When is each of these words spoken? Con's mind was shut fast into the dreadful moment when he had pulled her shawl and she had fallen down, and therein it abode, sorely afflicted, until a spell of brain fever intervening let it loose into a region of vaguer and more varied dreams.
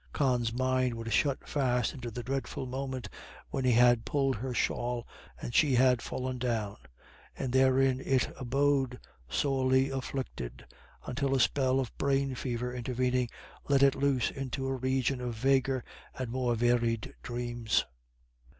Con's 0.13 0.51
mind 0.51 0.95
was 0.95 1.13
shut 1.13 1.47
fast 1.47 1.93
into 1.93 2.09
the 2.09 2.23
dreadful 2.23 2.65
moment 2.65 3.07
when 3.51 3.65
he 3.65 3.73
had 3.73 4.03
pulled 4.03 4.35
her 4.37 4.51
shawl 4.51 5.07
and 5.39 5.53
she 5.53 5.75
had 5.75 6.01
fallen 6.01 6.39
down, 6.39 6.77
and 7.37 7.53
therein 7.53 8.01
it 8.03 8.27
abode, 8.35 8.99
sorely 9.29 9.91
afflicted, 9.91 10.65
until 11.05 11.35
a 11.35 11.39
spell 11.39 11.79
of 11.79 11.95
brain 11.99 12.33
fever 12.33 12.73
intervening 12.73 13.29
let 13.69 13.83
it 13.83 13.93
loose 13.93 14.31
into 14.31 14.65
a 14.65 14.73
region 14.75 15.21
of 15.21 15.35
vaguer 15.35 15.83
and 16.17 16.31
more 16.31 16.55
varied 16.55 17.13
dreams. 17.21 17.85